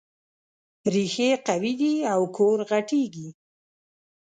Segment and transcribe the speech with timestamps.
[0.93, 3.27] ريښې قوي دي او کور غټېږي.